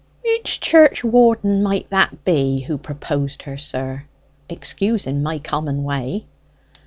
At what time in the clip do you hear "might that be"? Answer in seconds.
1.61-2.61